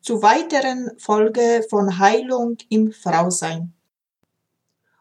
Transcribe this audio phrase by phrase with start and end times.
[0.00, 3.72] zu weiteren Folge von Heilung im Frausein.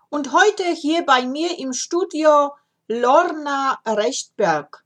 [0.09, 2.51] Und heute hier bei mir im Studio
[2.87, 4.83] Lorna Rechtberg.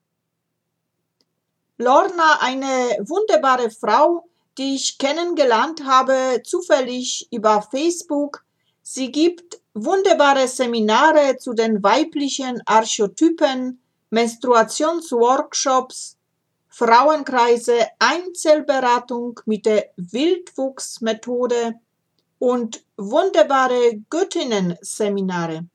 [1.77, 8.43] Lorna, eine wunderbare Frau, die ich kennengelernt habe, zufällig über Facebook,
[8.85, 16.17] Sie gibt wunderbare Seminare zu den weiblichen Archetypen, Menstruationsworkshops,
[16.75, 21.75] Frauenkreise, Einzelberatung mit der Wildwuchsmethode
[22.39, 25.67] und wunderbare Göttinnen-Seminare.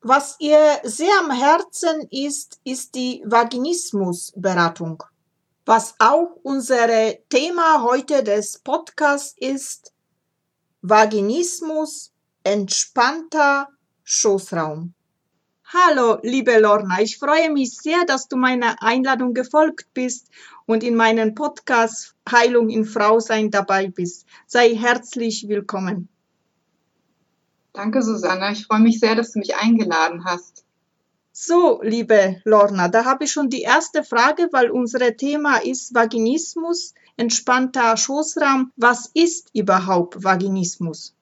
[0.00, 5.04] Was ihr sehr am Herzen ist, ist die Vaginismusberatung.
[5.64, 6.88] Was auch unser
[7.28, 9.92] Thema heute des Podcasts ist,
[10.82, 12.10] Vaginismus,
[12.42, 13.68] entspannter
[14.02, 14.92] Schoßraum.
[15.72, 20.26] Hallo, liebe Lorna, ich freue mich sehr, dass du meiner Einladung gefolgt bist
[20.66, 24.26] und in meinem Podcast Heilung in Frausein dabei bist.
[24.48, 26.08] Sei herzlich willkommen.
[27.72, 28.50] Danke, Susanna.
[28.50, 30.64] Ich freue mich sehr, dass du mich eingeladen hast.
[31.30, 36.94] So, liebe Lorna, da habe ich schon die erste Frage, weil unser Thema ist Vaginismus
[37.16, 38.72] entspannter Schoßraum.
[38.74, 41.14] Was ist überhaupt Vaginismus?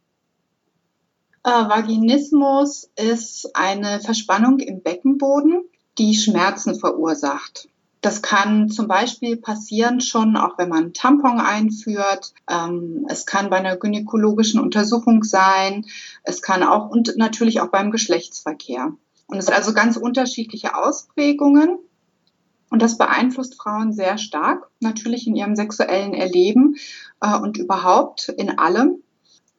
[1.49, 5.63] Äh, Vaginismus ist eine Verspannung im Beckenboden,
[5.97, 7.71] die Schmerzen verursacht.
[8.03, 12.35] Das kann zum Beispiel passieren schon, auch wenn man Tampon einführt.
[12.51, 15.87] Ähm, es kann bei einer gynäkologischen Untersuchung sein.
[16.23, 18.93] Es kann auch und natürlich auch beim Geschlechtsverkehr.
[19.27, 21.79] Und es sind also ganz unterschiedliche Ausprägungen.
[22.69, 26.77] Und das beeinflusst Frauen sehr stark, natürlich in ihrem sexuellen Erleben
[27.23, 29.03] äh, und überhaupt in allem.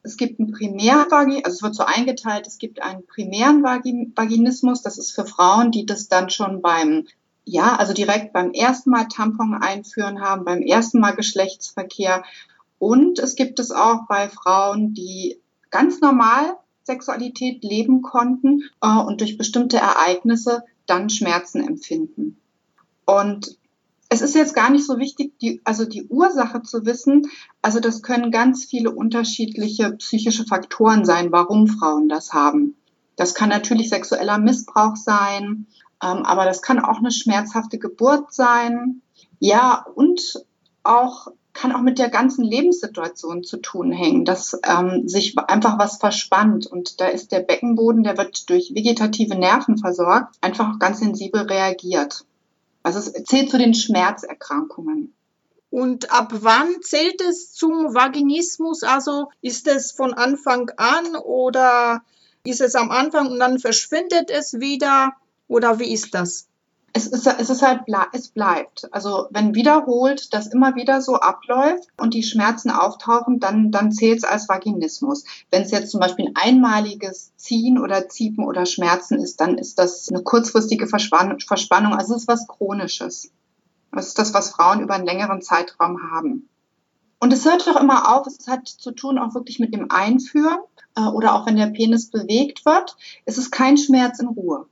[0.02, 4.98] Es gibt einen Primärvagin, also es wird so eingeteilt, es gibt einen primären Vaginismus, das
[4.98, 7.06] ist für Frauen, die das dann schon beim,
[7.44, 12.24] ja, also direkt beim ersten Mal Tampon einführen haben, beim ersten Mal Geschlechtsverkehr.
[12.78, 15.38] Und es gibt es auch bei Frauen, die
[15.70, 22.38] ganz normal Sexualität leben konnten äh, und durch bestimmte Ereignisse dann Schmerzen empfinden.
[23.04, 23.58] Und
[24.12, 27.30] es ist jetzt gar nicht so wichtig, die, also die Ursache zu wissen.
[27.62, 32.76] Also das können ganz viele unterschiedliche psychische Faktoren sein, warum Frauen das haben.
[33.14, 35.66] Das kann natürlich sexueller Missbrauch sein,
[36.02, 39.00] ähm, aber das kann auch eine schmerzhafte Geburt sein.
[39.38, 40.44] Ja, und
[40.82, 45.98] auch kann auch mit der ganzen Lebenssituation zu tun hängen, dass ähm, sich einfach was
[45.98, 51.42] verspannt und da ist der Beckenboden, der wird durch vegetative Nerven versorgt, einfach ganz sensibel
[51.42, 52.24] reagiert.
[52.82, 55.14] Also es zählt zu den Schmerzerkrankungen.
[55.70, 58.82] Und ab wann zählt es zum Vaginismus?
[58.82, 62.02] Also ist es von Anfang an oder
[62.44, 65.12] ist es am Anfang und dann verschwindet es wieder?
[65.46, 66.49] Oder wie ist das?
[66.92, 68.88] Es ist, es ist halt, es bleibt.
[68.92, 74.18] Also wenn wiederholt das immer wieder so abläuft und die Schmerzen auftauchen, dann, dann zählt
[74.18, 75.24] es als Vaginismus.
[75.50, 79.78] Wenn es jetzt zum Beispiel ein einmaliges Ziehen oder Ziepen oder Schmerzen ist, dann ist
[79.78, 81.94] das eine kurzfristige Verspannung.
[81.94, 83.30] Also es ist was Chronisches.
[83.92, 86.48] Das ist das, was Frauen über einen längeren Zeitraum haben.
[87.18, 90.58] Und es hört doch immer auf, es hat zu tun auch wirklich mit dem Einführen
[90.96, 92.96] äh, oder auch wenn der Penis bewegt wird.
[93.26, 94.66] Es ist kein Schmerz in Ruhe.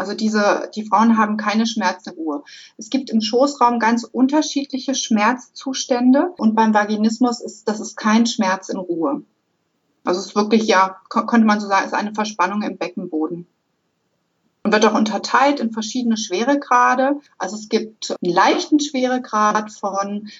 [0.00, 2.42] Also diese, die Frauen haben keine Schmerzenruhe.
[2.78, 8.70] Es gibt im Schoßraum ganz unterschiedliche Schmerzzustände und beim Vaginismus ist das ist kein Schmerz
[8.70, 9.24] in Ruhe.
[10.02, 13.46] Also es ist wirklich, ja, könnte man so sagen, ist eine Verspannung im Beckenboden.
[14.62, 17.20] Und wird auch unterteilt in verschiedene Schweregrade.
[17.36, 20.30] Also es gibt einen leichten Schweregrad von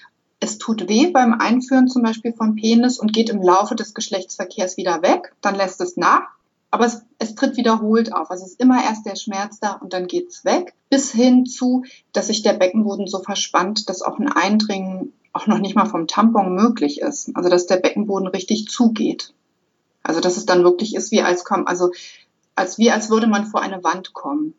[0.42, 4.78] es tut weh beim Einführen zum Beispiel vom Penis und geht im Laufe des Geschlechtsverkehrs
[4.78, 5.34] wieder weg.
[5.42, 6.39] Dann lässt es nach.
[6.70, 8.31] Aber es, es tritt wiederholt auf.
[8.31, 11.84] Also es ist immer erst der Schmerz da und dann geht's weg, bis hin zu,
[12.12, 16.06] dass sich der Beckenboden so verspannt, dass auch ein Eindringen auch noch nicht mal vom
[16.06, 17.31] Tampon möglich ist.
[17.34, 19.32] Also dass der Beckenboden richtig zugeht.
[20.02, 21.90] Also dass es dann wirklich ist, wie als kommen, also
[22.55, 24.55] als wie als würde man vor eine Wand kommen.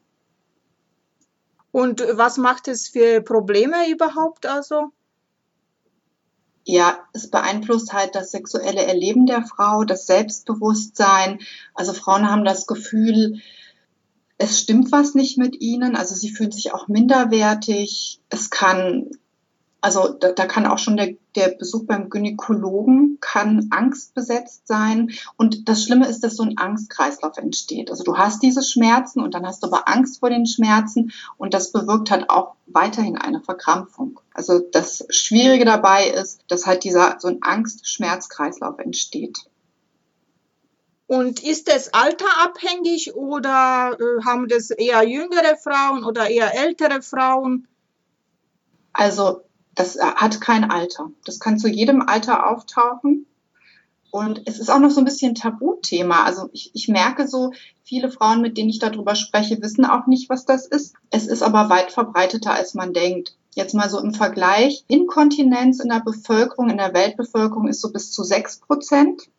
[1.71, 4.91] Und was macht es für Probleme überhaupt also?
[6.65, 11.39] Ja, es beeinflusst halt das sexuelle Erleben der Frau, das Selbstbewusstsein.
[11.73, 13.41] Also Frauen haben das Gefühl,
[14.37, 15.95] es stimmt was nicht mit ihnen.
[15.95, 18.19] Also sie fühlen sich auch minderwertig.
[18.29, 19.09] Es kann
[19.81, 25.11] also da, da kann auch schon der, der Besuch beim Gynäkologen kann angstbesetzt sein.
[25.37, 27.89] Und das Schlimme ist, dass so ein Angstkreislauf entsteht.
[27.89, 31.55] Also du hast diese Schmerzen und dann hast du aber Angst vor den Schmerzen und
[31.55, 34.19] das bewirkt halt auch weiterhin eine Verkrampfung.
[34.35, 39.39] Also das Schwierige dabei ist, dass halt dieser so ein Angst-Schmerz-Kreislauf entsteht.
[41.07, 47.67] Und ist es alterabhängig oder äh, haben das eher jüngere Frauen oder eher ältere Frauen?
[48.93, 49.41] Also
[49.75, 51.11] das hat kein Alter.
[51.25, 53.25] Das kann zu jedem Alter auftauchen.
[54.11, 56.23] Und es ist auch noch so ein bisschen Tabuthema.
[56.23, 57.51] Also ich, ich merke so,
[57.83, 60.95] viele Frauen, mit denen ich darüber spreche, wissen auch nicht, was das ist.
[61.09, 63.37] Es ist aber weit verbreiteter, als man denkt.
[63.55, 64.83] Jetzt mal so im Vergleich.
[64.89, 69.29] Inkontinenz in der Bevölkerung, in der Weltbevölkerung ist so bis zu sechs Prozent.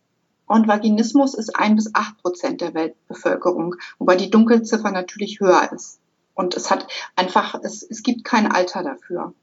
[0.46, 5.98] Und Vaginismus ist ein bis acht Prozent der Weltbevölkerung, wobei die Dunkelziffer natürlich höher ist.
[6.34, 9.34] Und es hat einfach, es, es gibt kein Alter dafür.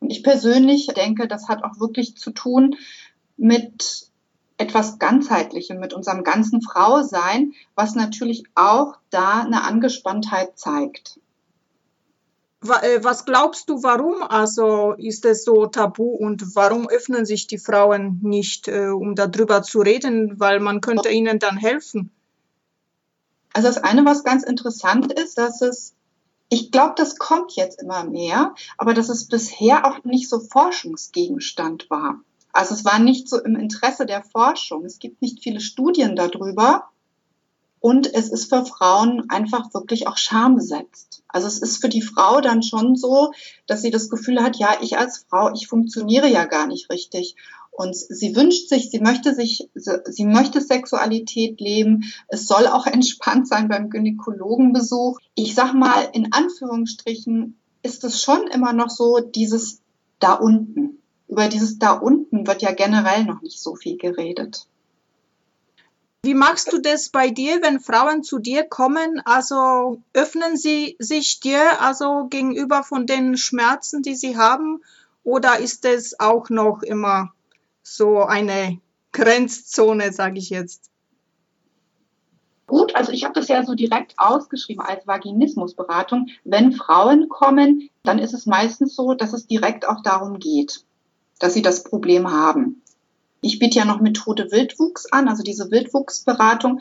[0.00, 2.76] Und ich persönlich denke, das hat auch wirklich zu tun
[3.36, 4.08] mit
[4.58, 11.20] etwas Ganzheitlichem, mit unserem ganzen Frausein, was natürlich auch da eine Angespanntheit zeigt.
[12.64, 17.58] Äh, was glaubst du, warum also ist es so tabu und warum öffnen sich die
[17.58, 22.10] Frauen nicht, äh, um darüber zu reden, weil man könnte ihnen dann helfen?
[23.52, 25.94] Also das eine, was ganz interessant ist, dass es
[26.48, 31.90] ich glaube, das kommt jetzt immer mehr, aber dass es bisher auch nicht so Forschungsgegenstand
[31.90, 32.20] war.
[32.52, 34.84] Also es war nicht so im Interesse der Forschung.
[34.84, 36.88] Es gibt nicht viele Studien darüber.
[37.80, 41.22] Und es ist für Frauen einfach wirklich auch schambesetzt.
[41.28, 43.32] Also es ist für die Frau dann schon so,
[43.66, 47.36] dass sie das Gefühl hat, ja, ich als Frau, ich funktioniere ja gar nicht richtig.
[47.78, 52.12] Und sie wünscht sich, sie möchte sich, sie möchte Sexualität leben.
[52.26, 55.20] Es soll auch entspannt sein beim Gynäkologenbesuch.
[55.36, 59.80] Ich sag mal, in Anführungsstrichen ist es schon immer noch so dieses
[60.18, 60.98] da unten.
[61.28, 64.66] Über dieses da unten wird ja generell noch nicht so viel geredet.
[66.24, 69.22] Wie machst du das bei dir, wenn Frauen zu dir kommen?
[69.24, 74.82] Also öffnen sie sich dir also gegenüber von den Schmerzen, die sie haben?
[75.22, 77.32] Oder ist es auch noch immer
[77.96, 78.80] so eine
[79.12, 80.90] Grenzzone, sage ich jetzt.
[82.66, 86.28] Gut, also ich habe das ja so direkt ausgeschrieben als Vaginismusberatung.
[86.44, 90.84] Wenn Frauen kommen, dann ist es meistens so, dass es direkt auch darum geht,
[91.38, 92.82] dass sie das Problem haben.
[93.40, 96.80] Ich biete ja noch Methode Wildwuchs an, also diese Wildwuchsberatung.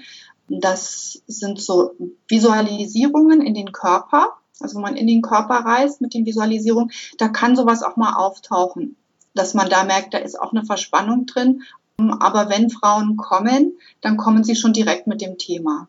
[0.50, 1.96] Das sind so
[2.28, 6.92] Visualisierungen in den Körper, also wo man in den Körper reist mit den Visualisierungen.
[7.18, 8.98] Da kann sowas auch mal auftauchen
[9.38, 11.64] dass man da merkt, da ist auch eine Verspannung drin.
[11.98, 15.88] Aber wenn Frauen kommen, dann kommen sie schon direkt mit dem Thema.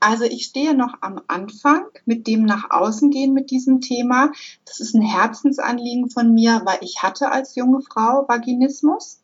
[0.00, 4.32] Also ich stehe noch am Anfang mit dem nach außen gehen mit diesem Thema.
[4.64, 9.20] Das ist ein Herzensanliegen von mir, weil ich hatte als junge Frau Vaginismus.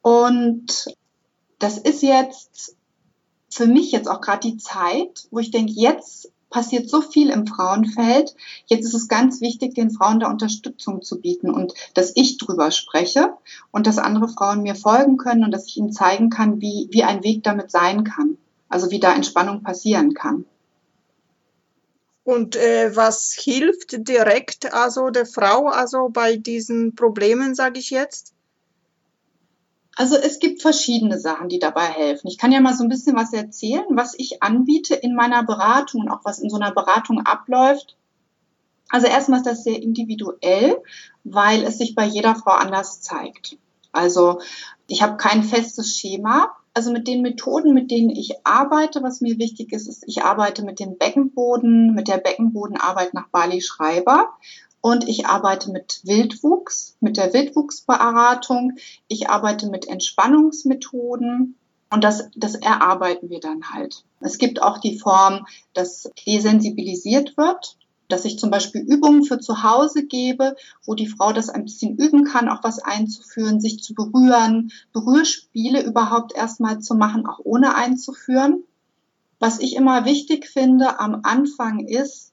[0.00, 0.96] Und
[1.58, 2.76] das ist jetzt
[3.48, 7.48] für mich jetzt auch gerade die Zeit, wo ich denke, jetzt passiert so viel im
[7.48, 8.36] Frauenfeld.
[8.66, 12.70] Jetzt ist es ganz wichtig, den Frauen da Unterstützung zu bieten und dass ich drüber
[12.70, 13.34] spreche
[13.72, 17.02] und dass andere Frauen mir folgen können und dass ich ihnen zeigen kann, wie, wie
[17.02, 18.38] ein Weg damit sein kann.
[18.68, 20.44] Also wie da Entspannung passieren kann.
[22.24, 28.32] Und äh, was hilft direkt also der Frau also bei diesen Problemen, sage ich jetzt?
[29.96, 32.28] Also es gibt verschiedene Sachen, die dabei helfen.
[32.28, 36.02] Ich kann ja mal so ein bisschen was erzählen, was ich anbiete in meiner Beratung
[36.02, 37.96] und auch was in so einer Beratung abläuft.
[38.88, 40.82] Also erstmal ist das sehr individuell,
[41.24, 43.58] weil es sich bei jeder Frau anders zeigt.
[43.92, 44.40] Also
[44.86, 46.56] ich habe kein festes Schema.
[46.74, 50.64] Also mit den Methoden, mit denen ich arbeite, was mir wichtig ist, ist, ich arbeite
[50.64, 54.38] mit dem Beckenboden, mit der Beckenbodenarbeit nach Bali Schreiber.
[54.82, 58.72] Und ich arbeite mit Wildwuchs, mit der Wildwuchsberatung.
[59.06, 61.56] Ich arbeite mit Entspannungsmethoden.
[61.88, 64.04] Und das, das erarbeiten wir dann halt.
[64.20, 67.76] Es gibt auch die Form, dass desensibilisiert wird,
[68.08, 71.96] dass ich zum Beispiel Übungen für zu Hause gebe, wo die Frau das ein bisschen
[71.96, 77.76] üben kann, auch was einzuführen, sich zu berühren, Berührspiele überhaupt erstmal zu machen, auch ohne
[77.76, 78.64] einzuführen.
[79.38, 82.32] Was ich immer wichtig finde am Anfang ist,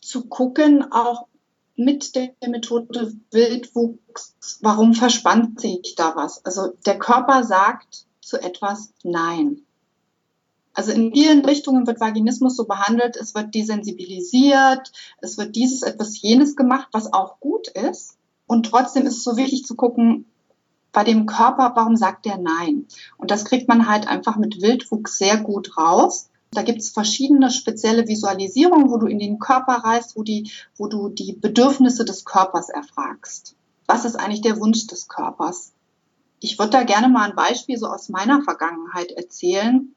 [0.00, 1.28] zu gucken, auch
[1.76, 6.44] mit der Methode Wildwuchs, warum verspannt sich da was?
[6.44, 9.62] Also der Körper sagt zu etwas Nein.
[10.74, 14.92] Also in vielen Richtungen wird Vaginismus so behandelt, es wird desensibilisiert,
[15.22, 18.18] es wird dieses, etwas, jenes gemacht, was auch gut ist.
[18.46, 20.26] Und trotzdem ist es so wichtig zu gucken,
[20.92, 22.86] bei dem Körper, warum sagt der Nein?
[23.16, 26.30] Und das kriegt man halt einfach mit Wildwuchs sehr gut raus.
[26.50, 30.86] Da gibt es verschiedene spezielle Visualisierungen, wo du in den Körper reist, wo, die, wo
[30.86, 33.56] du die Bedürfnisse des Körpers erfragst.
[33.86, 35.72] Was ist eigentlich der Wunsch des Körpers?
[36.40, 39.94] Ich würde da gerne mal ein Beispiel so aus meiner Vergangenheit erzählen.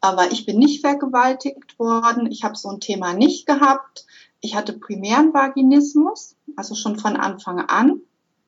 [0.00, 2.30] Aber ich bin nicht vergewaltigt worden.
[2.30, 4.06] Ich habe so ein Thema nicht gehabt.
[4.40, 8.00] Ich hatte primären Vaginismus, also schon von Anfang an.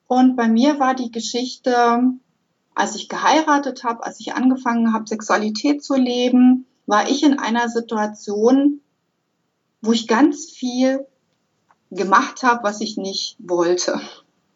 [0.07, 2.02] Und bei mir war die Geschichte,
[2.75, 7.68] als ich geheiratet habe, als ich angefangen habe, Sexualität zu leben, war ich in einer
[7.68, 8.80] Situation,
[9.82, 11.06] wo ich ganz viel
[11.90, 14.00] gemacht habe, was ich nicht wollte.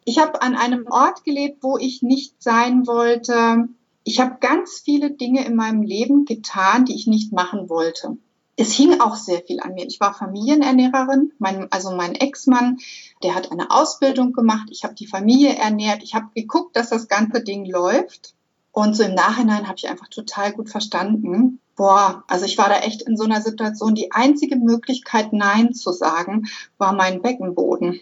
[0.05, 3.69] Ich habe an einem Ort gelebt, wo ich nicht sein wollte.
[4.05, 8.19] Ich habe ganz viele Dinge in meinem Leben getan, die ich nicht machen wollte.
[8.57, 9.87] Es hing auch sehr viel an mir.
[9.87, 12.79] Ich war Familienernährerin, mein, also mein Ex-Mann,
[13.23, 14.69] der hat eine Ausbildung gemacht.
[14.71, 16.03] Ich habe die Familie ernährt.
[16.03, 18.35] Ich habe geguckt, dass das ganze Ding läuft.
[18.71, 22.79] Und so im Nachhinein habe ich einfach total gut verstanden, boah, also ich war da
[22.79, 26.47] echt in so einer Situation, die einzige Möglichkeit, Nein zu sagen,
[26.79, 28.01] war mein Beckenboden.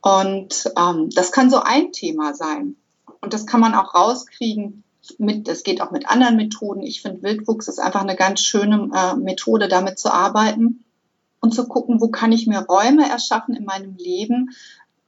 [0.00, 2.76] Und ähm, das kann so ein Thema sein.
[3.20, 4.82] Und das kann man auch rauskriegen.
[5.18, 6.82] Mit, das geht auch mit anderen Methoden.
[6.82, 10.84] Ich finde, Wildwuchs ist einfach eine ganz schöne äh, Methode, damit zu arbeiten
[11.40, 14.50] und zu gucken, wo kann ich mir Räume erschaffen in meinem Leben,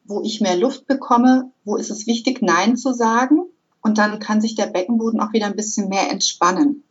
[0.05, 3.47] wo ich mehr Luft bekomme, wo ist es wichtig, Nein zu sagen
[3.83, 6.83] und dann kann sich der Beckenboden auch wieder ein bisschen mehr entspannen.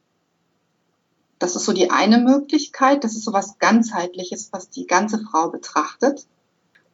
[1.43, 3.03] Das ist so die eine Möglichkeit.
[3.03, 6.25] Das ist so was ganzheitliches, was die ganze Frau betrachtet.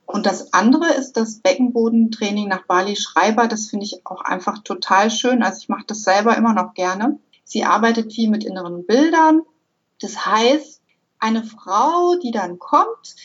[0.08, 3.48] Und das andere ist das Beckenbodentraining nach Bali Schreiber.
[3.48, 5.44] Das finde ich auch einfach total schön.
[5.44, 7.20] Also ich mache das selber immer noch gerne.
[7.44, 9.44] Sie arbeitet viel mit inneren Bildern.
[10.02, 10.82] Das heißt,
[11.20, 13.18] eine Frau, die dann kommt,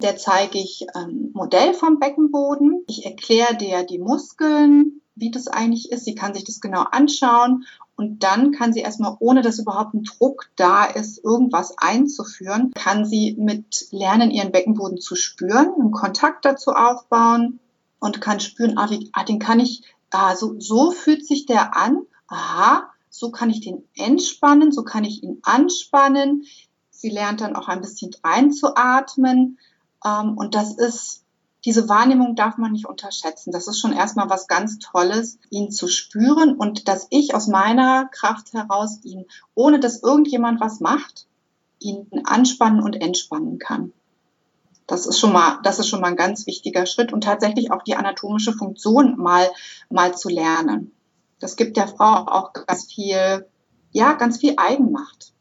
[0.00, 2.84] der zeige ich ein Modell vom Beckenboden.
[2.86, 6.06] Ich erkläre der die Muskeln, wie das eigentlich ist.
[6.06, 7.66] Sie kann sich das genau anschauen
[7.96, 13.04] und dann kann sie erstmal, ohne dass überhaupt ein Druck da ist, irgendwas einzuführen, kann
[13.04, 17.60] sie mit Lernen ihren Beckenboden zu spüren, einen Kontakt dazu aufbauen
[18.00, 21.76] und kann spüren, ah, wie, ah den kann ich, ah, so, so fühlt sich der
[21.76, 26.44] an, aha, so kann ich den entspannen, so kann ich ihn anspannen.
[26.90, 29.58] Sie lernt dann auch ein bisschen reinzuatmen.
[30.04, 31.23] Ähm, und das ist
[31.64, 33.50] diese Wahrnehmung darf man nicht unterschätzen.
[33.50, 38.06] Das ist schon erstmal was ganz Tolles, ihn zu spüren und dass ich aus meiner
[38.06, 41.26] Kraft heraus ihn, ohne dass irgendjemand was macht,
[41.78, 43.92] ihn anspannen und entspannen kann.
[44.86, 47.82] Das ist schon mal, das ist schon mal ein ganz wichtiger Schritt und tatsächlich auch
[47.82, 49.48] die anatomische Funktion mal,
[49.88, 50.92] mal zu lernen.
[51.38, 53.46] Das gibt der Frau auch ganz viel,
[53.92, 55.32] ja, ganz viel Eigenmacht.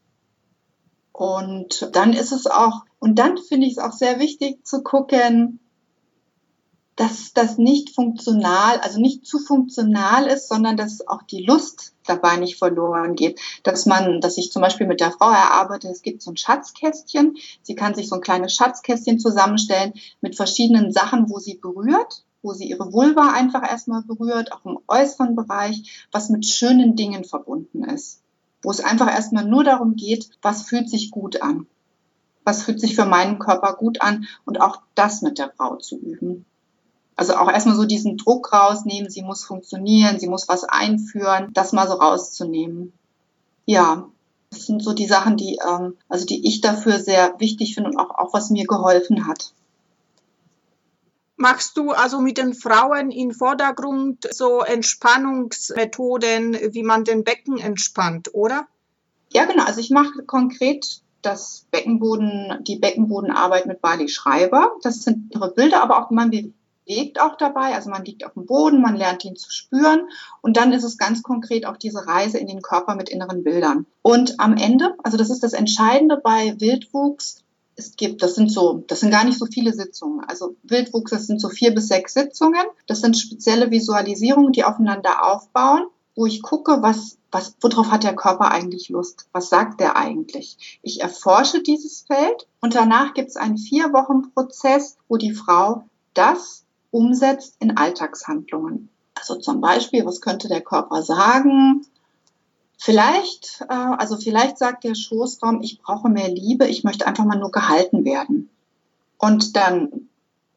[1.11, 5.59] Und dann ist es auch, und dann finde ich es auch sehr wichtig zu gucken,
[6.95, 12.38] dass das nicht funktional, also nicht zu funktional ist, sondern dass auch die Lust dabei
[12.38, 13.39] nicht verloren geht.
[13.63, 17.35] Dass man, dass ich zum Beispiel mit der Frau erarbeite, es gibt so ein Schatzkästchen.
[17.63, 22.53] Sie kann sich so ein kleines Schatzkästchen zusammenstellen mit verschiedenen Sachen, wo sie berührt, wo
[22.53, 27.83] sie ihre Vulva einfach erstmal berührt, auch im äußeren Bereich, was mit schönen Dingen verbunden
[27.85, 28.21] ist.
[28.62, 31.65] Wo es einfach erstmal nur darum geht, was fühlt sich gut an.
[32.43, 35.97] Was fühlt sich für meinen Körper gut an und auch das mit der Frau zu
[35.97, 36.45] üben.
[37.15, 41.74] Also auch erstmal so diesen Druck rausnehmen, sie muss funktionieren, sie muss was einführen, das
[41.74, 42.93] mal so rauszunehmen.
[43.65, 44.08] Ja,
[44.50, 47.98] das sind so die Sachen, die, ähm, also die ich dafür sehr wichtig finde und
[47.98, 49.53] auch, auch was mir geholfen hat.
[51.36, 58.34] Machst du also mit den Frauen im Vordergrund so Entspannungsmethoden, wie man den Becken entspannt,
[58.34, 58.67] oder?
[59.32, 59.63] Ja, genau.
[59.65, 64.74] Also ich mache konkret das Beckenboden, die Beckenbodenarbeit mit Bali Schreiber.
[64.84, 66.32] Das sind ihre Bilder, aber auch man
[66.85, 67.75] bewegt auch dabei.
[67.75, 70.07] Also man liegt auf dem Boden, man lernt ihn zu spüren.
[70.41, 73.85] Und dann ist es ganz konkret auch diese Reise in den Körper mit inneren Bildern.
[74.01, 77.43] Und am Ende, also das ist das Entscheidende bei Wildwuchs,
[77.75, 80.23] es gibt, das sind so, das sind gar nicht so viele Sitzungen.
[80.27, 82.61] Also Wildwuchs, das sind so vier bis sechs Sitzungen.
[82.87, 88.15] Das sind spezielle Visualisierungen, die aufeinander aufbauen, wo ich gucke, was, was, worauf hat der
[88.15, 89.27] Körper eigentlich Lust?
[89.31, 90.79] Was sagt der eigentlich?
[90.83, 95.85] Ich erforsche dieses Feld und danach gibt es einen vier Wochen Prozess, wo die Frau
[96.13, 96.62] das
[96.93, 98.89] umsetzt in Alltagshandlungen.
[99.15, 101.85] Also zum Beispiel, was könnte der Körper sagen?
[102.77, 107.39] Vielleicht, äh, also vielleicht sagt der Schoßraum, ich brauche mehr Liebe, ich möchte einfach mal
[107.39, 108.50] nur gehalten werden.
[109.17, 110.09] Und dann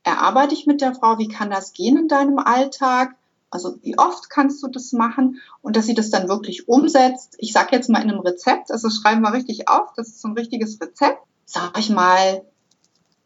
[0.02, 3.14] erarbeite ich mit der Frau, wie kann das gehen in deinem Alltag?
[3.50, 7.37] Also wie oft kannst du das machen und dass sie das dann wirklich umsetzt.
[7.38, 10.28] Ich sage jetzt mal in einem Rezept, also schreiben wir richtig auf, das ist so
[10.28, 11.23] ein richtiges Rezept.
[11.45, 12.45] Sag ich mal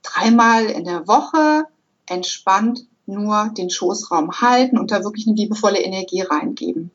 [0.03, 1.65] dreimal in der Woche
[2.07, 6.91] entspannt nur den Schoßraum halten und da wirklich eine liebevolle Energie reingeben.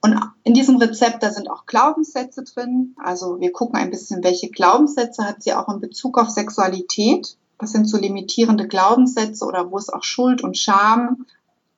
[0.00, 2.94] Und in diesem Rezept, da sind auch Glaubenssätze drin.
[3.02, 7.36] Also wir gucken ein bisschen, welche Glaubenssätze hat sie auch in Bezug auf Sexualität.
[7.58, 11.26] Das sind so limitierende Glaubenssätze oder wo es auch Schuld und Scham,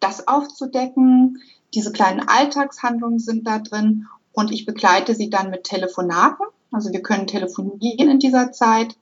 [0.00, 1.38] das aufzudecken.
[1.74, 6.44] Diese kleinen Alltagshandlungen sind da drin und ich begleite sie dann mit Telefonaten.
[6.70, 8.96] Also wir können telefonieren in dieser Zeit.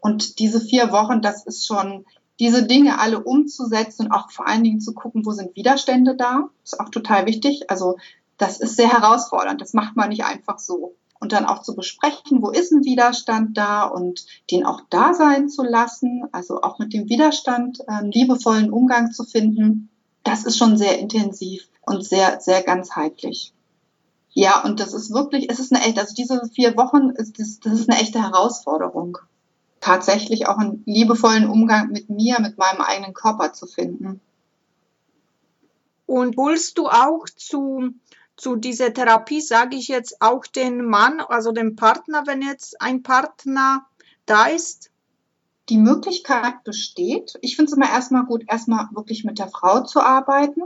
[0.00, 2.04] Und diese vier Wochen, das ist schon
[2.42, 6.48] diese Dinge alle umzusetzen und auch vor allen Dingen zu gucken, wo sind Widerstände da.
[6.64, 7.70] Ist auch total wichtig.
[7.70, 7.98] Also
[8.36, 9.60] das ist sehr herausfordernd.
[9.60, 10.96] Das macht man nicht einfach so.
[11.20, 15.48] Und dann auch zu besprechen, wo ist ein Widerstand da und den auch da sein
[15.48, 19.88] zu lassen, also auch mit dem Widerstand einen liebevollen Umgang zu finden,
[20.24, 23.52] das ist schon sehr intensiv und sehr, sehr ganzheitlich.
[24.30, 27.72] Ja, und das ist wirklich, es ist eine echte, also diese vier Wochen, das, das
[27.72, 29.18] ist eine echte Herausforderung.
[29.82, 34.20] Tatsächlich auch einen liebevollen Umgang mit mir, mit meinem eigenen Körper zu finden.
[36.06, 37.92] Und holst du auch zu
[38.36, 43.02] zu dieser Therapie sage ich jetzt auch den Mann, also den Partner, wenn jetzt ein
[43.02, 43.86] Partner
[44.26, 44.90] da ist?
[45.68, 47.38] Die Möglichkeit besteht.
[47.40, 50.62] Ich finde es immer erstmal gut, erstmal wirklich mit der Frau zu arbeiten,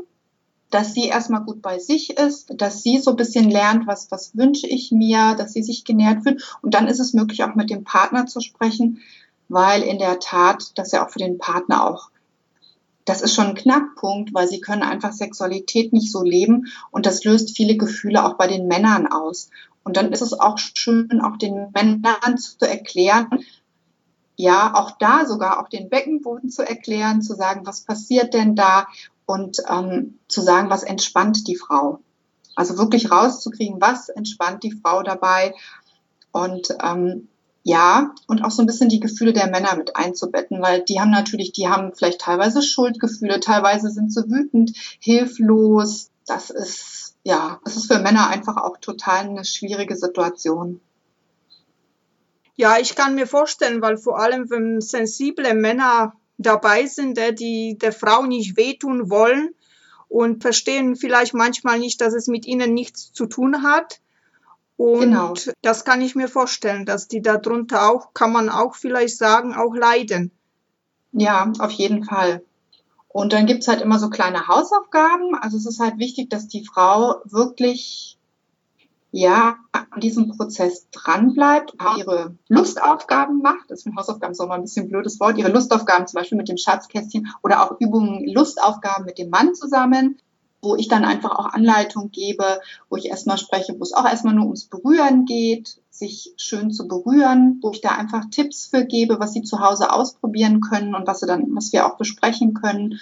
[0.71, 4.37] dass sie erstmal gut bei sich ist, dass sie so ein bisschen lernt, was, was
[4.37, 6.43] wünsche ich mir, dass sie sich genährt fühlt.
[6.63, 9.01] Und dann ist es möglich, auch mit dem Partner zu sprechen,
[9.49, 12.11] weil in der Tat das ja auch für den Partner auch
[13.07, 17.23] das ist schon ein Knackpunkt, weil sie können einfach Sexualität nicht so leben und das
[17.23, 19.49] löst viele Gefühle auch bei den Männern aus.
[19.85, 23.29] Und dann ist es auch schön, auch den Männern zu erklären,
[24.35, 28.89] ja, auch da sogar auch den Beckenboden zu erklären, zu sagen, was passiert denn da
[29.27, 32.01] und ähm, zu sagen, was entspannt die Frau.
[32.55, 35.55] Also wirklich rauszukriegen, was entspannt die Frau dabei
[36.33, 37.29] und ähm,
[37.69, 41.11] ja, und auch so ein bisschen die Gefühle der Männer mit einzubetten, weil die haben
[41.11, 46.11] natürlich, die haben vielleicht teilweise Schuldgefühle, teilweise sind sie wütend, hilflos.
[46.27, 50.81] Das ist, ja, das ist für Männer einfach auch total eine schwierige Situation.
[52.55, 57.93] Ja, ich kann mir vorstellen, weil vor allem, wenn sensible Männer dabei sind, die der
[57.93, 59.51] Frau nicht wehtun wollen
[60.09, 64.01] und verstehen vielleicht manchmal nicht, dass es mit ihnen nichts zu tun hat,
[64.77, 65.35] und genau.
[65.63, 69.75] das kann ich mir vorstellen, dass die darunter auch, kann man auch vielleicht sagen, auch
[69.75, 70.31] leiden.
[71.13, 72.43] Ja, auf jeden Fall.
[73.09, 75.35] Und dann gibt's halt immer so kleine Hausaufgaben.
[75.35, 78.16] Also es ist halt wichtig, dass die Frau wirklich
[79.17, 83.71] ja an diesem Prozess dranbleibt, ihre Lustaufgaben macht.
[83.71, 85.39] Das Hausaufgaben ist auch mal ein bisschen ein blödes Wort.
[85.39, 90.19] Ihre Lustaufgaben zum Beispiel mit dem Schatzkästchen oder auch Übungen, Lustaufgaben mit dem Mann zusammen
[90.63, 94.35] wo ich dann einfach auch Anleitung gebe, wo ich erstmal spreche, wo es auch erstmal
[94.35, 99.21] nur ums Berühren geht, sich schön zu berühren, wo ich da einfach Tipps für gebe,
[99.21, 102.99] was sie zu Hause ausprobieren können und was sie dann, was wir auch besprechen können.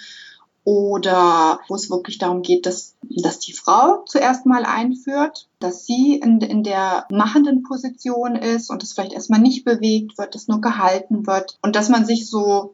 [0.65, 6.15] Oder wo es wirklich darum geht, dass, dass die Frau zuerst mal einführt, dass sie
[6.15, 10.61] in, in der machenden Position ist und es vielleicht erstmal nicht bewegt wird, dass nur
[10.61, 12.73] gehalten wird und dass man sich so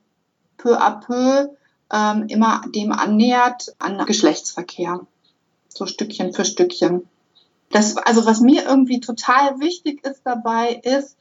[0.57, 1.49] peu à peu
[1.91, 5.05] ähm, immer dem annähert an Geschlechtsverkehr.
[5.67, 7.09] So Stückchen für Stückchen.
[7.71, 11.17] Das, also was mir irgendwie total wichtig ist dabei, ist,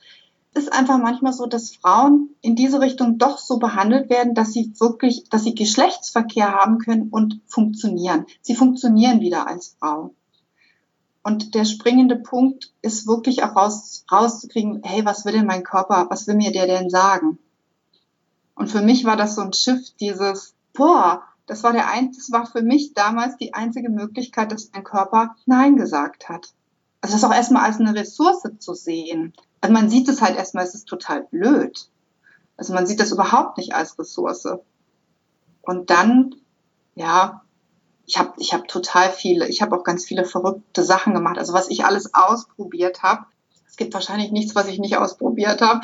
[0.55, 4.73] ist einfach manchmal so, dass Frauen in diese Richtung doch so behandelt werden, dass sie
[4.81, 8.27] wirklich, dass sie Geschlechtsverkehr haben können und funktionieren.
[8.43, 10.15] Sie funktionieren wieder als Frau.
[11.23, 16.07] Und der springende Punkt ist wirklich auch raus, rauszukriegen, hey, was will denn mein Körper,
[16.09, 17.39] was will mir der denn sagen?
[18.55, 22.33] Und für mich war das so ein Schiff, dieses, boah, das war der ein, das
[22.33, 26.53] war für mich damals die einzige Möglichkeit, dass mein Körper Nein gesagt hat.
[27.01, 29.33] Also das auch erstmal als eine Ressource zu sehen.
[29.61, 31.89] Also man sieht es halt erstmal, es ist total blöd.
[32.57, 34.49] Also man sieht das überhaupt nicht als Ressource.
[35.63, 36.35] Und dann,
[36.95, 37.43] ja,
[38.07, 41.39] ich habe ich hab total viele, ich habe auch ganz viele verrückte Sachen gemacht.
[41.39, 43.27] Also was ich alles ausprobiert habe.
[43.69, 45.81] Es gibt wahrscheinlich nichts, was ich nicht ausprobiert habe.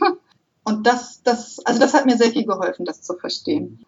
[0.64, 3.84] Und das, das, also das hat mir sehr viel geholfen, das zu verstehen.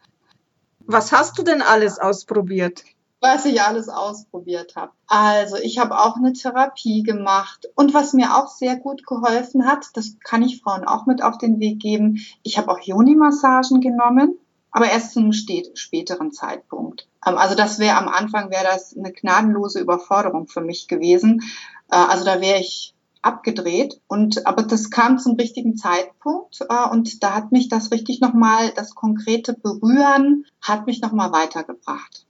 [0.81, 2.83] Was hast du denn alles ausprobiert?
[3.25, 4.91] Was ich alles ausprobiert habe.
[5.07, 9.87] Also ich habe auch eine Therapie gemacht und was mir auch sehr gut geholfen hat,
[9.95, 12.19] das kann ich Frauen auch mit auf den Weg geben.
[12.43, 14.39] Ich habe auch Joni-Massagen genommen.
[14.73, 17.07] aber erst zu einem späteren Zeitpunkt.
[17.25, 21.43] Ähm, also das wäre am Anfang wäre das eine gnadenlose Überforderung für mich gewesen.
[21.91, 27.23] Äh, also da wäre ich abgedreht und aber das kam zum richtigen Zeitpunkt äh, und
[27.23, 32.27] da hat mich das richtig nochmal das konkrete Berühren hat mich nochmal weitergebracht.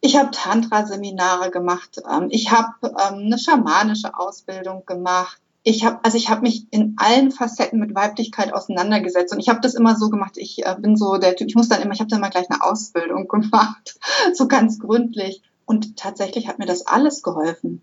[0.00, 6.16] Ich habe Tantra-Seminare gemacht, ähm, ich habe ähm, eine schamanische Ausbildung gemacht, ich habe also
[6.16, 10.08] ich habe mich in allen Facetten mit Weiblichkeit auseinandergesetzt und ich habe das immer so
[10.08, 10.38] gemacht.
[10.38, 11.48] Ich äh, bin so der Typ.
[11.48, 13.98] Ich muss dann immer, ich habe dann mal gleich eine Ausbildung gemacht,
[14.32, 15.42] so ganz gründlich.
[15.66, 17.82] Und tatsächlich hat mir das alles geholfen.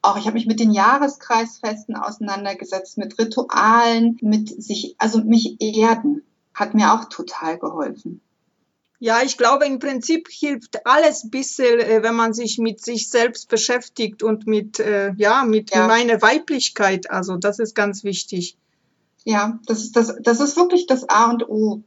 [0.00, 6.22] Auch ich habe mich mit den Jahreskreisfesten auseinandergesetzt, mit Ritualen, mit sich, also mich erden,
[6.54, 8.20] hat mir auch total geholfen.
[9.00, 13.10] Ja, ich glaube, im Prinzip hilft alles ein bisschen, äh, wenn man sich mit sich
[13.10, 15.86] selbst beschäftigt und mit, äh, ja, mit ja.
[15.86, 17.10] meiner Weiblichkeit.
[17.10, 18.56] Also, das ist ganz wichtig.
[19.24, 21.82] Ja, das ist, das, das ist wirklich das A und O.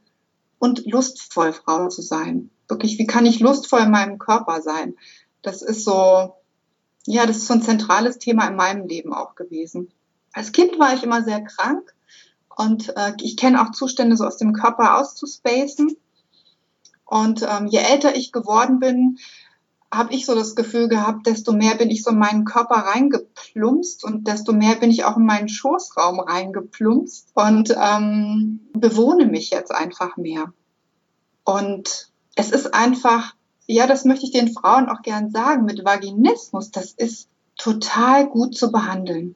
[0.57, 2.51] Und lustvoll Frau zu sein.
[2.67, 4.95] Wirklich, wie kann ich lustvoll in meinem Körper sein?
[5.41, 6.35] Das ist so,
[7.07, 9.91] ja, das ist so ein zentrales Thema in meinem Leben auch gewesen.
[10.33, 11.93] Als Kind war ich immer sehr krank
[12.55, 15.97] und äh, ich kenne auch Zustände, so aus dem Körper auszuspacen.
[17.11, 19.17] Und ähm, je älter ich geworden bin,
[19.93, 24.05] habe ich so das Gefühl gehabt, desto mehr bin ich so in meinen Körper reingeplumpst
[24.05, 29.75] und desto mehr bin ich auch in meinen Schoßraum reingeplumpst und ähm, bewohne mich jetzt
[29.75, 30.53] einfach mehr.
[31.43, 33.35] Und es ist einfach,
[33.67, 38.55] ja, das möchte ich den Frauen auch gern sagen, mit Vaginismus, das ist total gut
[38.55, 39.35] zu behandeln.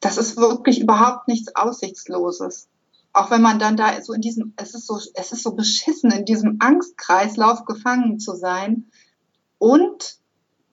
[0.00, 2.66] Das ist wirklich überhaupt nichts Aussichtsloses
[3.12, 6.10] auch wenn man dann da so in diesem, es ist so, es ist so beschissen,
[6.12, 8.90] in diesem Angstkreislauf gefangen zu sein.
[9.58, 10.18] Und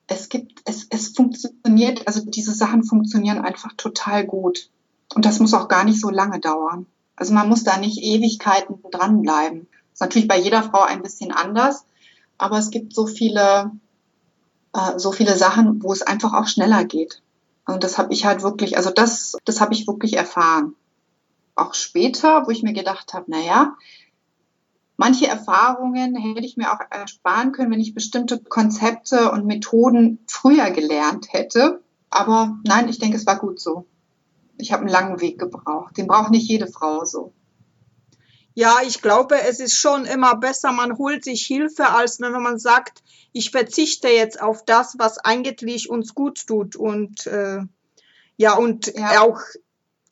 [0.08, 4.69] es gibt, es, es funktioniert, also diese Sachen funktionieren einfach total gut.
[5.15, 6.86] Und das muss auch gar nicht so lange dauern.
[7.15, 9.67] Also man muss da nicht Ewigkeiten dranbleiben.
[9.93, 11.86] Ist natürlich bei jeder Frau ein bisschen anders,
[12.38, 13.71] aber es gibt so viele,
[14.73, 17.23] äh, so viele Sachen, wo es einfach auch schneller geht.
[17.65, 20.76] Und das habe ich halt wirklich, also das, das habe ich wirklich erfahren
[21.58, 23.76] auch später, wo ich mir gedacht habe, naja,
[24.98, 30.72] manche Erfahrungen hätte ich mir auch ersparen können, wenn ich bestimmte Konzepte und Methoden früher
[30.72, 31.82] gelernt hätte.
[32.10, 33.86] Aber nein, ich denke, es war gut so.
[34.58, 35.98] Ich habe einen langen Weg gebraucht.
[35.98, 37.34] Den braucht nicht jede Frau so.
[38.56, 42.58] Ja, ich glaube, es ist schon immer besser, man holt sich Hilfe, als wenn man
[42.58, 46.76] sagt, ich verzichte jetzt auf das, was eigentlich uns gut tut.
[46.76, 47.60] Und äh,
[48.36, 49.22] ja, und ja.
[49.22, 49.39] auch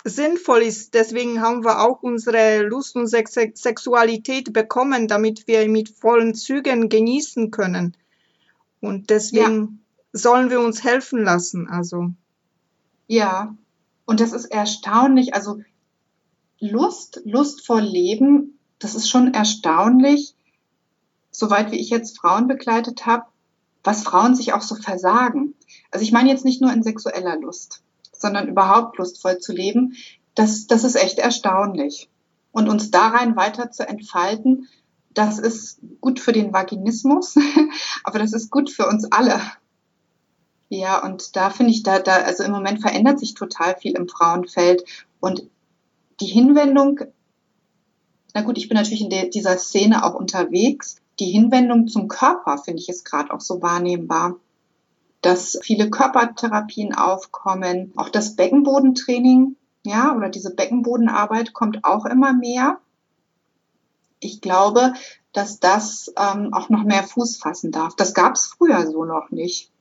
[0.06, 0.94] sinnvoll ist.
[0.94, 6.89] Deswegen haben wir auch unsere Lust und Sex Sexualität bekommen, damit wir mit vollen Zügen
[6.89, 7.98] genießen können.
[8.80, 9.82] Und deswegen
[10.13, 10.20] ja.
[10.20, 11.68] sollen wir uns helfen lassen.
[11.68, 12.12] Also.
[13.08, 13.56] Ja,
[14.06, 15.34] und das ist erstaunlich.
[15.34, 15.62] Also
[16.60, 20.36] Lust, lustvoll leben, das ist schon erstaunlich,
[21.32, 23.26] soweit wie ich jetzt Frauen begleitet habe,
[23.84, 25.56] was Frauen sich auch so versagen.
[25.89, 27.82] Also ich meine jetzt nicht nur in sexueller Lust
[28.21, 29.95] sondern überhaupt lustvoll zu leben,
[30.36, 32.10] das, das ist echt erstaunlich.
[32.51, 34.67] Und uns da rein weiter zu entfalten,
[35.13, 37.36] das ist gut für den Vaginismus,
[38.04, 39.41] aber das ist gut für uns alle.
[40.69, 44.08] Ja, und da finde ich, da, da, also im Moment verändert sich total viel im
[44.08, 44.84] Frauenfeld
[45.19, 45.47] und
[46.19, 46.99] die Hinwendung,
[48.34, 50.97] na gut, ich bin natürlich in der, dieser Szene auch unterwegs.
[51.19, 54.36] Die Hinwendung zum Körper finde ich ist gerade auch so wahrnehmbar
[55.26, 57.92] dass viele Körpertherapien aufkommen.
[57.96, 62.80] Auch das Beckenbodentraining, ja, oder diese Beckenbodenarbeit kommt auch immer mehr.
[64.20, 64.94] Ich glaube,
[65.34, 67.96] dass das ähm, auch noch mehr Fuß fassen darf.
[67.96, 69.72] Das gab es früher so noch nicht.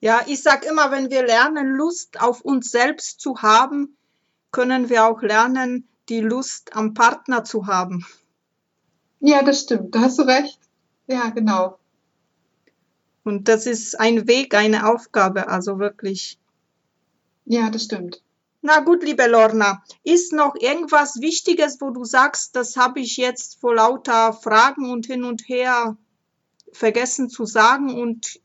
[0.00, 3.96] Ja, ich sage immer, wenn wir lernen, Lust auf uns selbst zu haben,
[4.52, 8.06] können wir auch lernen, die Lust am Partner zu haben.
[9.20, 9.94] Ja, das stimmt.
[9.94, 10.60] Da hast du recht.
[11.06, 11.78] Ja, genau.
[13.26, 16.38] Und das ist ein Weg, eine Aufgabe, also wirklich.
[17.44, 18.22] Ja, das stimmt.
[18.62, 23.60] Na gut, liebe Lorna, ist noch irgendwas Wichtiges, wo du sagst, das habe ich jetzt
[23.60, 25.96] vor lauter Fragen und hin und her
[26.72, 28.40] vergessen zu sagen und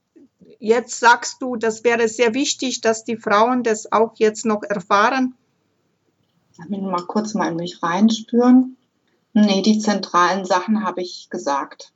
[0.59, 5.35] jetzt sagst du, das wäre sehr wichtig, dass die Frauen das auch jetzt noch erfahren?
[6.57, 8.77] Lass mich mal kurz mal in mich reinspüren.
[9.33, 11.93] Nee, die zentralen Sachen habe ich gesagt.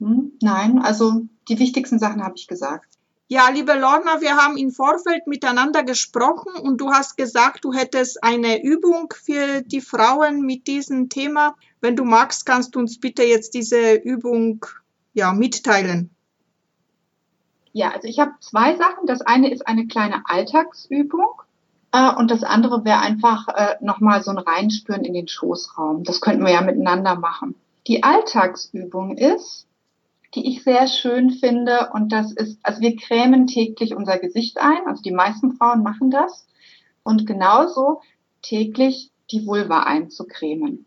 [0.00, 0.32] Hm?
[0.42, 2.86] Nein, also die wichtigsten Sachen habe ich gesagt.
[3.28, 8.24] Ja, liebe Lorna, wir haben im Vorfeld miteinander gesprochen und du hast gesagt, du hättest
[8.24, 11.54] eine Übung für die Frauen mit diesem Thema.
[11.80, 14.66] Wenn du magst, kannst du uns bitte jetzt diese Übung
[15.12, 16.10] ja, mitteilen.
[17.72, 19.06] Ja, also ich habe zwei Sachen.
[19.06, 21.42] Das eine ist eine kleine Alltagsübung.
[21.92, 26.02] Äh, und das andere wäre einfach äh, nochmal so ein Reinspüren in den Schoßraum.
[26.02, 27.54] Das könnten wir ja miteinander machen.
[27.86, 29.68] Die Alltagsübung ist,
[30.34, 34.86] die ich sehr schön finde, und das ist, also wir cremen täglich unser Gesicht ein,
[34.86, 36.46] also die meisten Frauen machen das,
[37.02, 38.00] und genauso
[38.42, 40.86] täglich die Vulva einzucremen.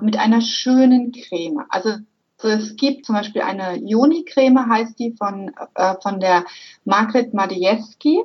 [0.00, 1.64] Mit einer schönen Creme.
[1.68, 1.94] Also
[2.42, 6.44] es gibt zum Beispiel eine Joni-Creme, heißt die von, äh, von der
[6.84, 8.22] Margret Madejewski.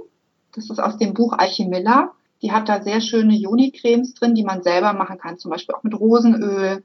[0.53, 2.11] Das ist aus dem Buch Alchemilla.
[2.43, 5.83] Die hat da sehr schöne Joni-Cremes drin, die man selber machen kann, zum Beispiel auch
[5.83, 6.83] mit Rosenöl.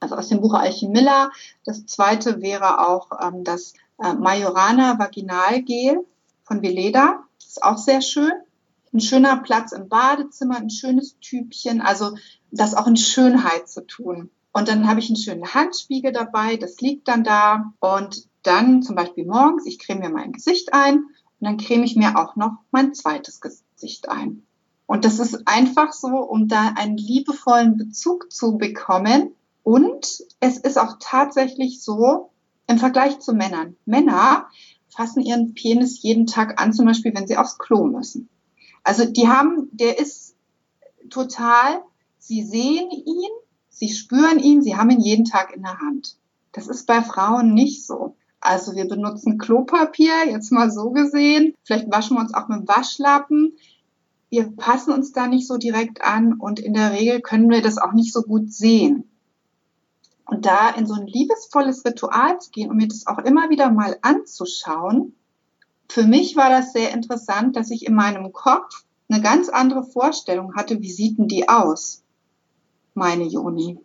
[0.00, 1.30] Also aus dem Buch Alchemilla.
[1.64, 6.04] Das zweite wäre auch ähm, das äh, Majorana Vaginalgel
[6.44, 7.24] von Veleda.
[7.38, 8.32] Das ist auch sehr schön.
[8.92, 11.80] Ein schöner Platz im Badezimmer, ein schönes Typchen.
[11.80, 12.16] Also
[12.50, 14.30] das auch in Schönheit zu tun.
[14.52, 17.72] Und dann habe ich einen schönen Handspiegel dabei, das liegt dann da.
[17.80, 21.96] Und dann zum Beispiel morgens, ich creme mir mein Gesicht ein und dann creme ich
[21.96, 24.42] mir auch noch mein zweites Gesicht ein.
[24.86, 29.34] Und das ist einfach so, um da einen liebevollen Bezug zu bekommen.
[29.68, 32.30] Und es ist auch tatsächlich so
[32.66, 33.76] im Vergleich zu Männern.
[33.84, 34.46] Männer
[34.88, 38.28] fassen ihren Penis jeden Tag an, zum Beispiel, wenn sie aufs Klo müssen.
[38.82, 40.36] Also die haben, der ist
[41.10, 41.82] total,
[42.18, 43.30] sie sehen ihn,
[43.78, 46.16] Sie spüren ihn, sie haben ihn jeden Tag in der Hand.
[46.50, 48.16] Das ist bei Frauen nicht so.
[48.40, 51.54] Also wir benutzen Klopapier, jetzt mal so gesehen.
[51.62, 53.56] Vielleicht waschen wir uns auch mit dem Waschlappen.
[54.30, 57.78] Wir passen uns da nicht so direkt an und in der Regel können wir das
[57.78, 59.07] auch nicht so gut sehen.
[60.28, 63.70] Und da in so ein liebesvolles Ritual zu gehen und mir das auch immer wieder
[63.70, 65.14] mal anzuschauen,
[65.88, 70.54] für mich war das sehr interessant, dass ich in meinem Kopf eine ganz andere Vorstellung
[70.54, 72.02] hatte, wie sieht denn die aus?
[72.98, 73.78] meine Joni.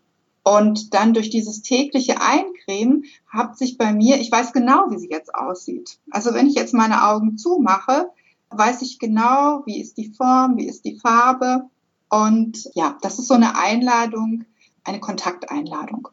[0.43, 5.09] Und dann durch dieses tägliche Eincremen hat sich bei mir, ich weiß genau, wie sie
[5.09, 5.99] jetzt aussieht.
[6.11, 8.09] Also wenn ich jetzt meine Augen zumache,
[8.49, 11.69] weiß ich genau, wie ist die Form, wie ist die Farbe.
[12.09, 14.43] Und ja, das ist so eine Einladung,
[14.83, 16.09] eine Kontakteinladung.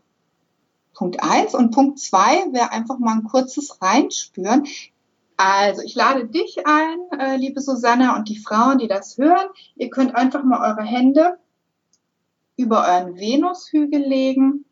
[1.01, 4.67] Punkt eins und Punkt zwei wäre einfach mal ein kurzes Reinspüren.
[5.39, 9.49] Also ich lade dich ein, äh, liebe Susanna und die Frauen, die das hören.
[9.77, 11.39] Ihr könnt einfach mal eure Hände
[12.59, 14.67] über euren Venushügel legen,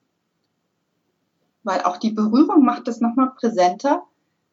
[1.63, 4.03] weil auch die Berührung macht es nochmal präsenter.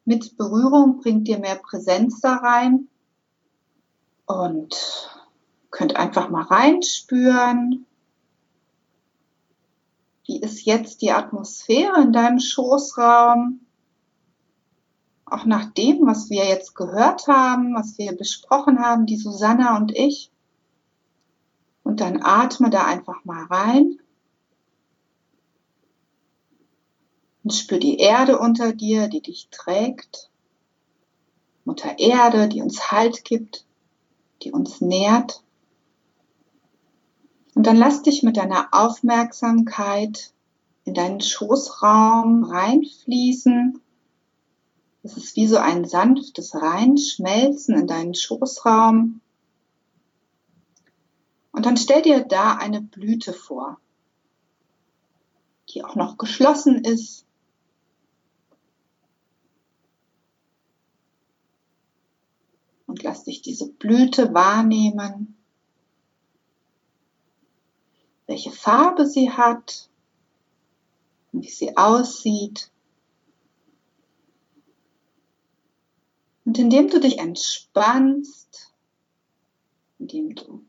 [0.06, 2.88] Mit Berührung bringt ihr mehr Präsenz da rein
[4.24, 4.74] und
[5.70, 7.84] könnt einfach mal reinspüren.
[10.26, 13.60] Wie ist jetzt die Atmosphäre in deinem Schoßraum?
[15.24, 19.96] Auch nach dem, was wir jetzt gehört haben, was wir besprochen haben, die Susanna und
[19.96, 20.30] ich.
[21.84, 23.98] Und dann atme da einfach mal rein.
[27.44, 30.30] Und spür die Erde unter dir, die dich trägt.
[31.64, 33.64] Mutter Erde, die uns Halt gibt,
[34.42, 35.44] die uns nährt.
[37.56, 40.34] Und dann lass dich mit deiner Aufmerksamkeit
[40.84, 43.80] in deinen Schoßraum reinfließen.
[45.02, 49.22] Es ist wie so ein sanftes Reinschmelzen in deinen Schoßraum.
[51.50, 53.80] Und dann stell dir da eine Blüte vor,
[55.70, 57.24] die auch noch geschlossen ist.
[62.86, 65.35] Und lass dich diese Blüte wahrnehmen,
[68.36, 69.88] welche Farbe sie hat
[71.32, 72.70] und wie sie aussieht.
[76.44, 78.74] Und indem du dich entspannst,
[79.98, 80.66] indem du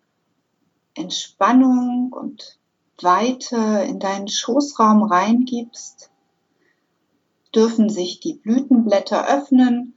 [0.94, 2.58] Entspannung und
[3.02, 6.10] Weite in deinen Schoßraum reingibst,
[7.54, 9.94] dürfen sich die Blütenblätter öffnen,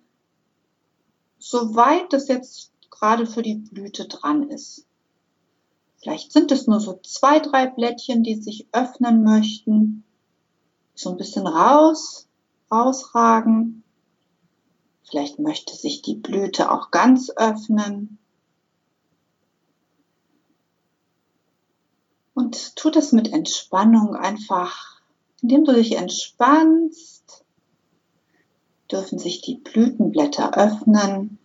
[1.38, 4.89] soweit es jetzt gerade für die Blüte dran ist.
[6.00, 10.04] Vielleicht sind es nur so zwei, drei Blättchen, die sich öffnen möchten,
[10.94, 12.26] so ein bisschen raus,
[12.70, 13.82] rausragen.
[15.04, 18.18] Vielleicht möchte sich die Blüte auch ganz öffnen.
[22.32, 25.02] Und tu das mit Entspannung einfach,
[25.42, 27.44] indem du dich entspannst,
[28.90, 31.38] dürfen sich die Blütenblätter öffnen.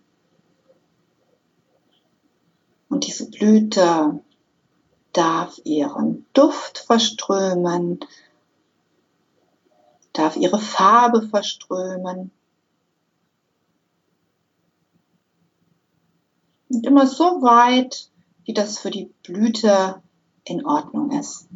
[2.88, 4.22] Und diese Blüte
[5.16, 8.00] darf ihren Duft verströmen,
[10.12, 12.30] darf ihre Farbe verströmen.
[16.68, 18.10] Und immer so weit,
[18.44, 20.02] wie das für die Blüte
[20.44, 21.48] in Ordnung ist.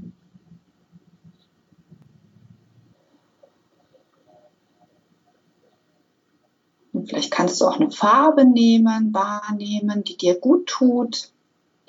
[6.93, 11.33] Und vielleicht kannst du auch eine Farbe nehmen, wahrnehmen, die dir gut tut,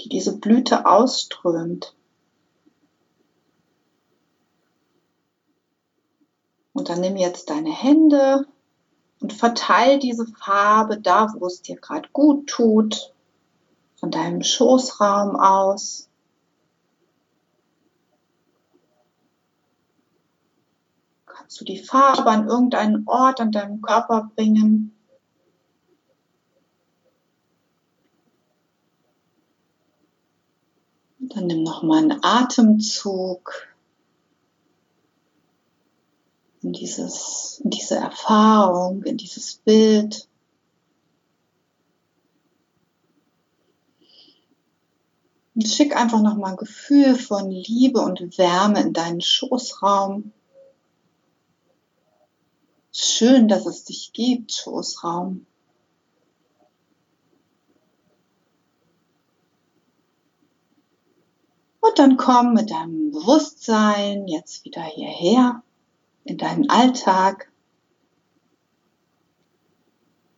[0.04, 1.96] die diese Blüte ausströmt.
[6.74, 8.48] Und dann nimm jetzt deine Hände
[9.20, 13.14] und verteil diese Farbe da, wo es dir gerade gut tut,
[13.96, 16.10] von deinem Schoßraum aus.
[21.26, 24.96] Kannst du die Farbe an irgendeinen Ort an deinem Körper bringen.
[31.42, 33.68] Dann nimm noch mal einen Atemzug
[36.62, 40.28] in, dieses, in diese Erfahrung, in dieses Bild.
[45.56, 50.32] Und schick einfach nochmal ein Gefühl von Liebe und Wärme in deinen Schoßraum.
[52.92, 55.48] Schön, dass es dich gibt, Schoßraum.
[61.92, 65.62] Und dann komm mit deinem Bewusstsein jetzt wieder hierher
[66.24, 67.52] in deinen Alltag,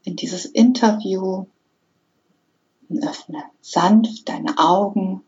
[0.04, 1.46] in dieses Interview
[2.90, 5.22] und öffne sanft deine Augen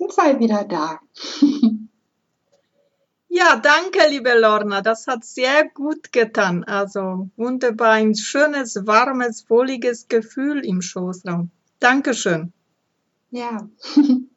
[0.00, 0.98] und sei wieder da.
[3.28, 4.80] Ja, danke, liebe Lorna.
[4.80, 6.62] Das hat sehr gut getan.
[6.62, 11.50] Also wunderbar, ein schönes, warmes, wohliges Gefühl im Schoßraum.
[11.80, 12.52] Dankeschön.
[13.32, 13.68] Ja,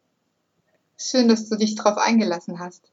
[0.97, 2.83] schön, dass du dich darauf eingelassen hast.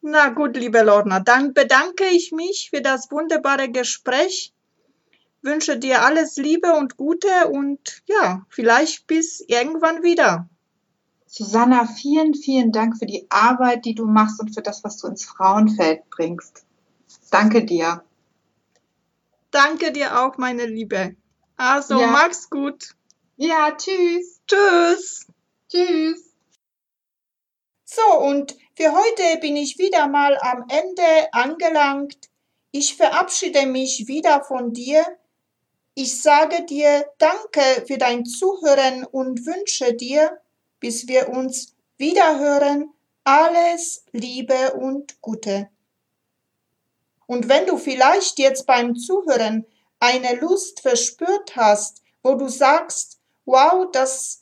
[0.00, 4.52] Na gut, liebe Lorna, dann bedanke ich mich für das wunderbare Gespräch,
[5.42, 10.48] wünsche dir alles Liebe und Gute und ja, vielleicht bis irgendwann wieder.
[11.26, 15.06] Susanna, vielen, vielen Dank für die Arbeit, die du machst und für das, was du
[15.06, 16.64] ins Frauenfeld bringst.
[17.30, 18.04] Danke dir.
[19.50, 21.16] Danke dir auch, meine Liebe.
[21.56, 22.08] Also, Ja.
[22.08, 22.94] mach's gut.
[23.36, 24.40] Ja, tschüss.
[24.46, 25.26] Tschüss.
[25.68, 26.31] Tschüss.
[27.94, 32.30] So, und für heute bin ich wieder mal am Ende angelangt.
[32.70, 35.04] Ich verabschiede mich wieder von dir.
[35.94, 40.40] Ich sage dir Danke für dein Zuhören und wünsche dir,
[40.80, 45.68] bis wir uns wiederhören, alles Liebe und Gute.
[47.26, 49.66] Und wenn du vielleicht jetzt beim Zuhören
[50.00, 54.41] eine Lust verspürt hast, wo du sagst, wow, das